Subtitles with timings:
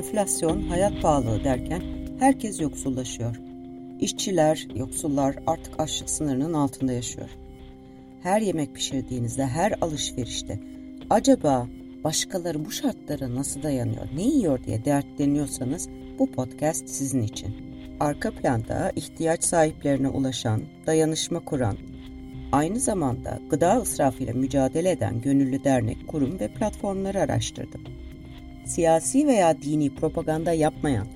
[0.00, 1.82] enflasyon, hayat pahalılığı derken
[2.18, 3.40] herkes yoksullaşıyor.
[4.00, 7.28] İşçiler, yoksullar artık açlık sınırının altında yaşıyor.
[8.22, 10.60] Her yemek pişirdiğinizde, her alışverişte
[11.10, 11.66] acaba
[12.04, 15.88] başkaları bu şartlara nasıl dayanıyor, ne yiyor diye dertleniyorsanız
[16.18, 17.56] bu podcast sizin için.
[18.00, 21.76] Arka planda ihtiyaç sahiplerine ulaşan, dayanışma kuran,
[22.52, 27.99] aynı zamanda gıda ısrafıyla mücadele eden gönüllü dernek, kurum ve platformları araştırdım.
[28.70, 31.06] Siyasi veya dini propaganda yapmayan,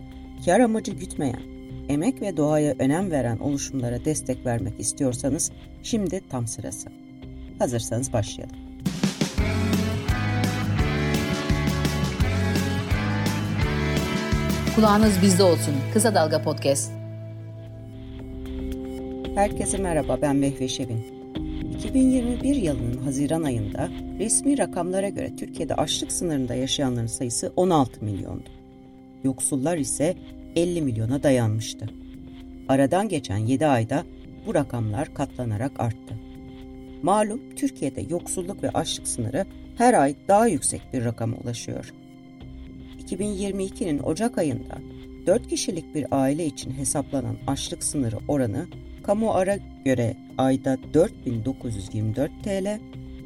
[0.44, 1.40] kar amacı gütmeyen,
[1.88, 6.88] emek ve doğaya önem veren oluşumlara destek vermek istiyorsanız şimdi tam sırası.
[7.58, 8.56] Hazırsanız başlayalım.
[14.77, 15.74] Kulağınız bizde olsun.
[15.92, 16.92] Kısa Dalga Podcast.
[19.34, 21.13] Herkese merhaba ben Mehve Şevin.
[21.78, 23.88] 2021 yılının Haziran ayında
[24.19, 28.48] resmi rakamlara göre Türkiye'de açlık sınırında yaşayanların sayısı 16 milyondu.
[29.25, 30.14] Yoksullar ise
[30.56, 31.86] 50 milyona dayanmıştı.
[32.69, 34.05] Aradan geçen 7 ayda
[34.47, 36.14] bu rakamlar katlanarak arttı.
[37.03, 39.47] Malum Türkiye'de yoksulluk ve açlık sınırı
[39.78, 41.94] her ay daha yüksek bir rakama ulaşıyor.
[43.09, 44.78] 2022'nin Ocak ayında
[45.27, 48.66] 4 kişilik bir aile için hesaplanan açlık sınırı oranı
[49.06, 52.78] kamu ara göre ayda 4924 TL,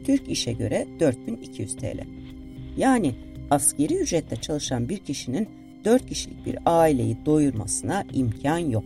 [0.05, 2.01] Türk işe göre 4200 TL.
[2.77, 3.15] Yani
[3.51, 5.49] askeri ücretle çalışan bir kişinin
[5.85, 8.85] 4 kişilik bir aileyi doyurmasına imkan yok.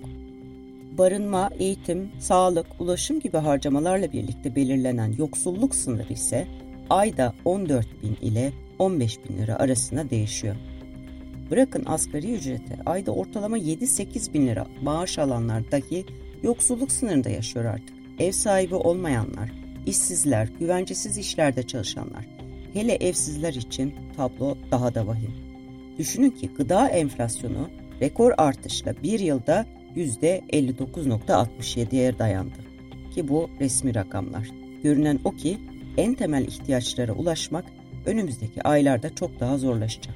[0.98, 6.46] Barınma, eğitim, sağlık, ulaşım gibi harcamalarla birlikte belirlenen yoksulluk sınırı ise
[6.90, 10.56] ayda 14 bin ile 15 bin lira arasında değişiyor.
[11.50, 16.06] Bırakın asgari ücrete ayda ortalama 7-8 bin lira maaş alanlar dahi
[16.42, 17.96] yoksulluk sınırında yaşıyor artık.
[18.18, 19.52] Ev sahibi olmayanlar,
[19.86, 22.26] işsizler, güvencesiz işlerde çalışanlar,
[22.72, 25.34] hele evsizler için tablo daha da vahim.
[25.98, 27.70] Düşünün ki gıda enflasyonu
[28.00, 32.58] rekor artışla bir yılda %59.67'ye dayandı.
[33.14, 34.50] Ki bu resmi rakamlar.
[34.82, 35.58] Görünen o ki
[35.96, 37.64] en temel ihtiyaçlara ulaşmak
[38.06, 40.14] önümüzdeki aylarda çok daha zorlaşacak.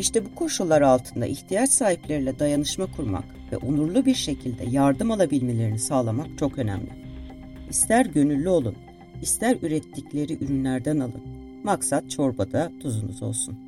[0.00, 6.38] İşte bu koşullar altında ihtiyaç sahipleriyle dayanışma kurmak ve onurlu bir şekilde yardım alabilmelerini sağlamak
[6.38, 6.90] çok önemli.
[7.70, 8.76] İster gönüllü olun,
[9.22, 11.22] ister ürettikleri ürünlerden alın.
[11.64, 13.58] Maksat çorbada tuzunuz olsun.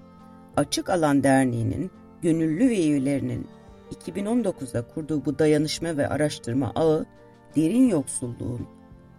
[0.57, 1.91] Açık Alan Derneği'nin
[2.21, 3.47] gönüllü üyelerinin
[3.91, 7.05] 2019'da kurduğu bu dayanışma ve araştırma ağı
[7.55, 8.67] derin yoksulluğun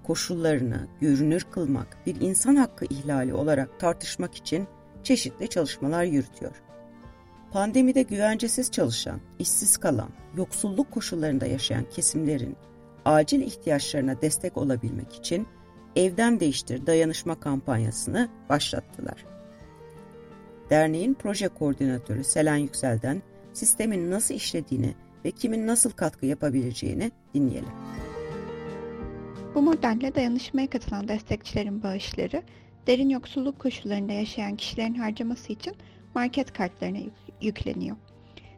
[0.06, 4.68] koşullarını görünür kılmak, bir insan hakkı ihlali olarak tartışmak için
[5.02, 6.62] çeşitli çalışmalar yürütüyor.
[7.52, 12.56] Pandemide güvencesiz çalışan, işsiz kalan, yoksulluk koşullarında yaşayan kesimlerin
[13.04, 15.46] acil ihtiyaçlarına destek olabilmek için
[15.96, 19.24] Evden Değiştir Dayanışma kampanyasını başlattılar.
[20.70, 23.22] Derneğin proje koordinatörü Selen Yüksel'den
[23.52, 27.72] sistemin nasıl işlediğini ve kimin nasıl katkı yapabileceğini dinleyelim.
[29.54, 32.42] Bu modelle dayanışmaya katılan destekçilerin bağışları,
[32.86, 35.74] derin yoksulluk koşullarında yaşayan kişilerin harcaması için
[36.14, 36.98] market kartlarına
[37.40, 37.96] yükleniyor.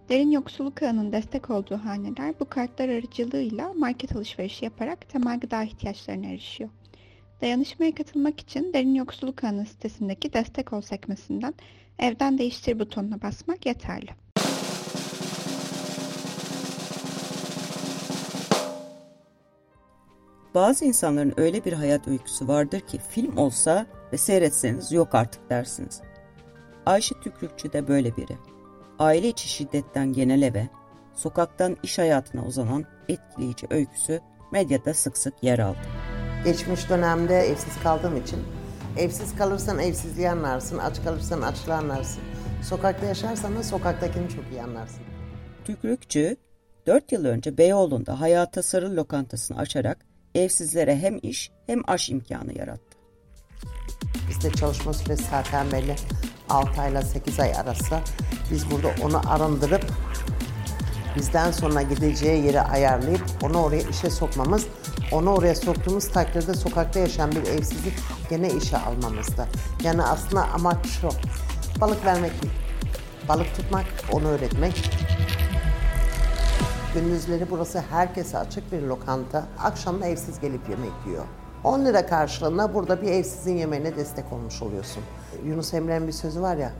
[0.09, 6.27] Derin yoksulluk ağının destek olduğu haneler bu kartlar aracılığıyla market alışverişi yaparak temel gıda ihtiyaçlarına
[6.27, 6.71] erişiyor.
[7.41, 11.55] Dayanışmaya katılmak için Derin Yoksulluk Ağı'nın sitesindeki destek ol sekmesinden
[11.99, 14.11] evden değiştir butonuna basmak yeterli.
[20.55, 26.01] Bazı insanların öyle bir hayat öyküsü vardır ki film olsa ve seyretseniz yok artık dersiniz.
[26.87, 28.37] Ayşe Tükrükçü de böyle biri.
[29.01, 30.69] Aile içi şiddetten genel eve,
[31.15, 34.21] sokaktan iş hayatına uzanan etkileyici öyküsü
[34.53, 35.79] medyada sık sık yer aldı.
[36.45, 38.39] Geçmiş dönemde evsiz kaldığım için
[38.99, 42.23] evsiz kalırsan evsizliği anlarsın, aç kalırsan açlığı anlarsın.
[42.63, 45.03] Sokakta yaşarsan da sokaktakini çok iyi anlarsın.
[45.65, 46.37] Tükrükçü
[46.87, 49.99] 4 yıl önce Beyoğlu'nda Hayata Sarı lokantasını açarak
[50.35, 52.99] evsizlere hem iş hem aş imkanı yarattı.
[54.29, 55.97] Bizde çalışma süresi zaten belli.
[56.49, 58.01] 6 ayla 8 ay arası.
[58.51, 59.85] Biz burada onu arındırıp
[61.17, 64.67] bizden sonra gideceği yeri ayarlayıp onu oraya işe sokmamız,
[65.13, 67.95] onu oraya soktuğumuz takdirde sokakta yaşayan bir evsizlik
[68.31, 69.47] gene işe almamızda.
[69.83, 71.09] Yani aslında amaç şu,
[71.81, 72.55] balık vermek değil,
[73.29, 74.91] balık tutmak, onu öğretmek.
[76.95, 81.25] Gündüzleri burası herkese açık bir lokanta, akşamda evsiz gelip yemek yiyor.
[81.65, 85.03] 10 lira karşılığında burada bir evsizin yemeğine destek olmuş oluyorsun.
[85.45, 86.73] Yunus Emre'nin bir sözü var ya,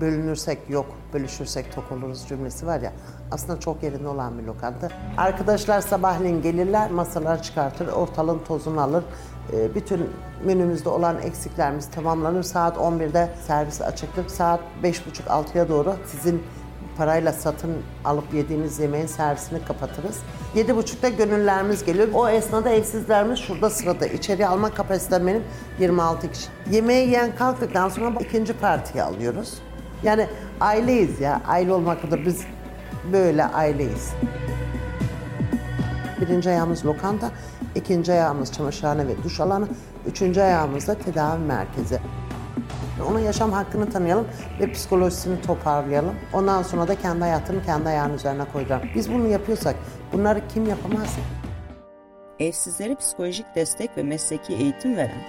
[0.00, 2.92] bölünürsek yok, bölüşürsek tok oluruz cümlesi var ya.
[3.30, 4.88] Aslında çok yerinde olan bir lokanta.
[5.16, 9.04] Arkadaşlar sabahleyin gelirler, masalar çıkartır, ortalığın tozunu alır.
[9.52, 10.10] Ee, bütün
[10.44, 12.42] menümüzde olan eksiklerimiz tamamlanır.
[12.42, 14.28] Saat 11'de servis açıktır.
[14.28, 16.42] Saat 5.30-6'ya doğru sizin
[16.96, 20.18] parayla satın alıp yediğiniz yemeğin servisini kapatırız.
[20.54, 22.08] 7.30'da gönüllerimiz geliyor.
[22.14, 24.06] O esnada evsizlerimiz şurada sırada.
[24.06, 25.42] İçeri alma kapasitem benim
[25.80, 26.46] 26 kişi.
[26.70, 29.54] Yemeği yiyen kalktıktan sonra ikinci partiyi alıyoruz.
[30.04, 30.26] Yani
[30.60, 31.42] aileyiz ya.
[31.46, 32.26] Aile olmaktadır.
[32.26, 32.44] Biz
[33.12, 34.12] böyle aileyiz.
[36.20, 37.30] Birinci ayağımız lokanta,
[37.74, 39.68] ikinci ayağımız çamaşırhane ve duş alanı,
[40.06, 42.00] üçüncü ayağımız da tedavi merkezi.
[43.10, 44.26] Ona yaşam hakkını tanıyalım
[44.60, 46.14] ve psikolojisini toparlayalım.
[46.32, 48.82] Ondan sonra da kendi hayatını kendi ayağının üzerine koyacağım.
[48.94, 49.76] Biz bunu yapıyorsak
[50.12, 51.16] bunları kim yapamaz?
[52.38, 55.22] Evsizlere psikolojik destek ve mesleki eğitim veren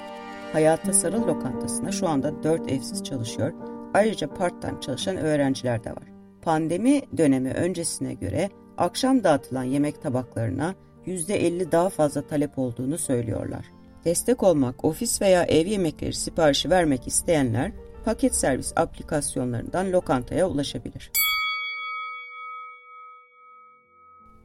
[0.53, 3.53] Hayata Sarıl Lokantası'na şu anda 4 evsiz çalışıyor.
[3.95, 6.03] Ayrıca part-time çalışan öğrenciler de var.
[6.41, 10.75] Pandemi dönemi öncesine göre akşam dağıtılan yemek tabaklarına
[11.05, 13.65] %50 daha fazla talep olduğunu söylüyorlar.
[14.05, 17.71] Destek olmak, ofis veya ev yemekleri siparişi vermek isteyenler
[18.05, 21.11] paket servis aplikasyonlarından lokantaya ulaşabilir.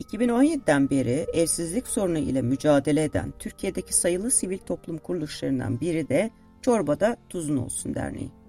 [0.05, 6.31] 2017'den beri evsizlik sorunu ile mücadele eden Türkiye'deki sayılı sivil toplum kuruluşlarından biri de
[6.63, 8.40] Çorbada Tuzun Olsun Derneği.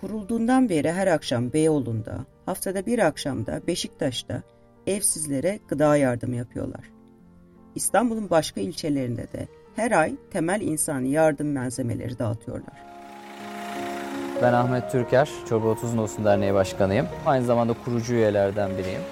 [0.00, 4.42] Kurulduğundan beri her akşam Beyoğlu'nda, haftada bir akşamda Beşiktaş'ta
[4.86, 6.90] evsizlere gıda yardımı yapıyorlar.
[7.74, 12.86] İstanbul'un başka ilçelerinde de her ay temel insani yardım malzemeleri dağıtıyorlar.
[14.42, 17.06] Ben Ahmet Türker, Çorba 30 Olsun Derneği Başkanıyım.
[17.26, 19.02] Aynı zamanda kurucu üyelerden biriyim.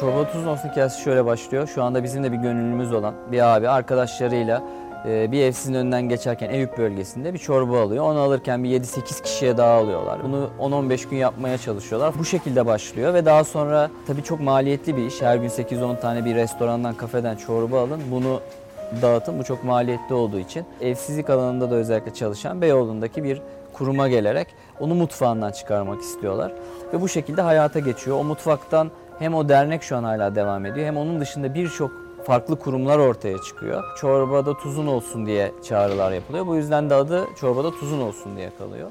[0.00, 1.68] Çorba 30 Olsun hikayesi şöyle başlıyor.
[1.74, 4.62] Şu anda bizim de bir gönüllümüz olan bir abi arkadaşlarıyla
[5.04, 8.04] e, bir evsizin önünden geçerken Eyüp bölgesinde bir çorba alıyor.
[8.04, 10.22] Onu alırken bir 7-8 kişiye daha alıyorlar.
[10.24, 12.14] Bunu 10-15 gün yapmaya çalışıyorlar.
[12.18, 15.22] Bu şekilde başlıyor ve daha sonra tabii çok maliyetli bir iş.
[15.22, 18.00] Her gün 8-10 tane bir restorandan, kafeden çorba alın.
[18.10, 18.40] Bunu
[19.02, 23.42] dağıtım bu çok maliyetli olduğu için evsizlik alanında da özellikle çalışan Beyoğlu'ndaki bir
[23.72, 24.46] kuruma gelerek
[24.80, 26.52] onu mutfağından çıkarmak istiyorlar.
[26.92, 28.16] Ve bu şekilde hayata geçiyor.
[28.20, 32.58] O mutfaktan hem o dernek şu an hala devam ediyor hem onun dışında birçok farklı
[32.58, 33.96] kurumlar ortaya çıkıyor.
[33.96, 36.46] Çorbada tuzun olsun diye çağrılar yapılıyor.
[36.46, 38.90] Bu yüzden de adı çorbada tuzun olsun diye kalıyor.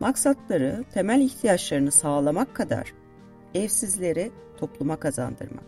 [0.00, 2.92] Maksatları temel ihtiyaçlarını sağlamak kadar
[3.54, 5.64] evsizleri topluma kazandırmak.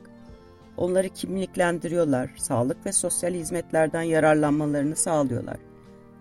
[0.76, 5.56] Onları kimliklendiriyorlar, sağlık ve sosyal hizmetlerden yararlanmalarını sağlıyorlar.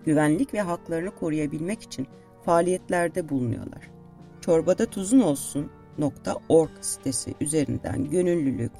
[0.04, 2.06] Güvenlik ve haklarını koruyabilmek için
[2.44, 3.90] faaliyetlerde bulunuyorlar.
[4.40, 5.70] Çorbada tuzun olsun
[6.48, 8.72] .org sitesi üzerinden gönüllülük,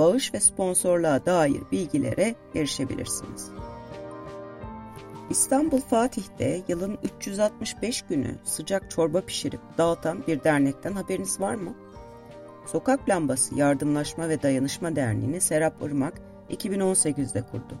[0.00, 3.50] bağış ve sponsorluğa dair bilgilere erişebilirsiniz.
[5.30, 11.74] İstanbul Fatih'te yılın 365 günü sıcak çorba pişirip dağıtan bir dernekten haberiniz var mı?
[12.66, 16.14] Sokak Lambası Yardımlaşma ve Dayanışma Derneği'ni Serap Irmak
[16.50, 17.78] 2018'de kurdu.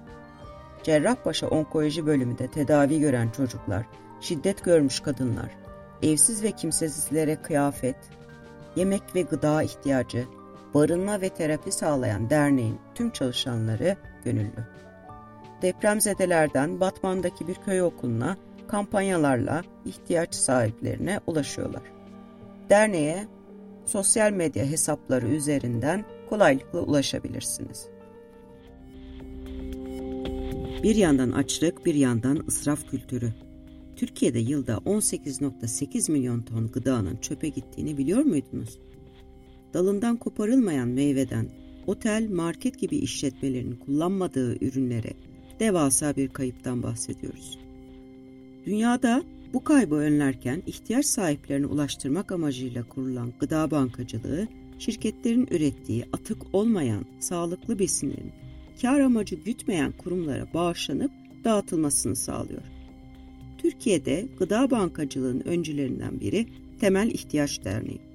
[0.82, 3.86] Cerrahpaşa Onkoloji Bölümünde tedavi gören çocuklar,
[4.20, 5.50] şiddet görmüş kadınlar,
[6.02, 7.96] evsiz ve kimsesizlere kıyafet,
[8.76, 10.26] yemek ve gıda ihtiyacı,
[10.74, 14.66] barınma ve terapi sağlayan derneğin tüm çalışanları gönüllü.
[15.62, 18.36] Depremzedelerden Batman'daki bir köy okuluna
[18.68, 21.82] kampanyalarla ihtiyaç sahiplerine ulaşıyorlar.
[22.70, 23.26] Derneğe
[23.86, 27.86] sosyal medya hesapları üzerinden kolaylıkla ulaşabilirsiniz.
[30.82, 33.32] Bir yandan açlık, bir yandan israf kültürü.
[33.96, 38.78] Türkiye'de yılda 18.8 milyon ton gıdanın çöpe gittiğini biliyor muydunuz?
[39.74, 41.48] Dalından koparılmayan meyveden
[41.86, 45.12] otel, market gibi işletmelerin kullanmadığı ürünlere
[45.60, 47.58] devasa bir kayıptan bahsediyoruz.
[48.66, 49.22] Dünyada
[49.52, 54.48] bu kaybı önlerken ihtiyaç sahiplerine ulaştırmak amacıyla kurulan gıda bankacılığı,
[54.78, 58.32] şirketlerin ürettiği atık olmayan sağlıklı besinlerin
[58.82, 61.10] kar amacı gütmeyen kurumlara bağışlanıp
[61.44, 62.62] dağıtılmasını sağlıyor.
[63.58, 66.46] Türkiye'de gıda bankacılığının öncülerinden biri
[66.80, 68.09] Temel İhtiyaç Derneği.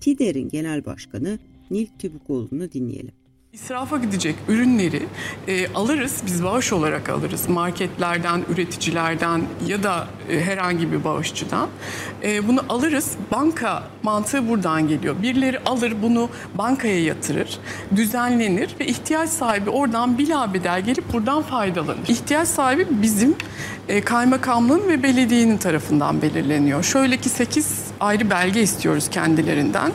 [0.00, 1.38] TİDER'in genel başkanı
[1.70, 3.19] Nil Tübükoğlu'nu dinleyelim.
[3.52, 5.02] İsrafa gidecek ürünleri
[5.48, 7.48] e, alırız, biz bağış olarak alırız.
[7.48, 11.68] Marketlerden, üreticilerden ya da e, herhangi bir bağışçıdan.
[12.22, 15.22] E, bunu alırız, banka mantığı buradan geliyor.
[15.22, 17.58] Birileri alır bunu bankaya yatırır,
[17.96, 22.08] düzenlenir ve ihtiyaç sahibi oradan bilabedel gelip buradan faydalanır.
[22.08, 23.34] İhtiyaç sahibi bizim
[23.88, 26.82] e, kaymakamlığın ve belediyenin tarafından belirleniyor.
[26.82, 29.92] Şöyle ki 8 ayrı belge istiyoruz kendilerinden.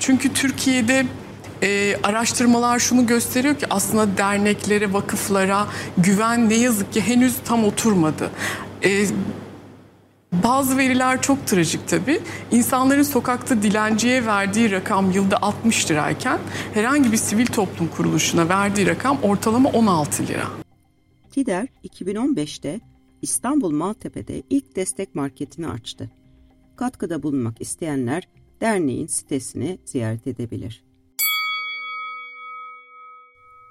[0.00, 1.06] Çünkü Türkiye'de
[1.62, 5.66] e, araştırmalar şunu gösteriyor ki aslında derneklere, vakıflara
[5.98, 8.30] güven ne yazık ki henüz tam oturmadı.
[8.84, 9.06] E,
[10.32, 12.20] bazı veriler çok trajik tabii.
[12.50, 16.38] İnsanların sokakta dilenciye verdiği rakam yılda 60 lirayken
[16.74, 20.44] herhangi bir sivil toplum kuruluşuna verdiği rakam ortalama 16 lira.
[21.30, 22.80] TİDER 2015'te
[23.22, 26.10] İstanbul Maltepe'de ilk destek marketini açtı.
[26.76, 28.28] Katkıda bulunmak isteyenler
[28.60, 30.85] derneğin sitesini ziyaret edebilir.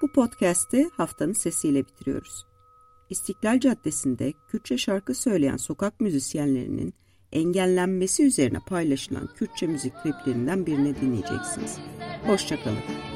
[0.02, 2.46] Bu podcast'i haftanın sesiyle bitiriyoruz.
[3.10, 6.94] İstiklal Caddesi'nde Kürtçe şarkı söyleyen sokak müzisyenlerinin
[7.32, 11.78] engellenmesi üzerine paylaşılan Kürtçe müzik kliplerinden birini dinleyeceksiniz.
[12.26, 13.15] Hoşçakalın.